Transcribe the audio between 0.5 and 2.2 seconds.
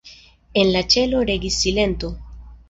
En la ĉelo regis silento.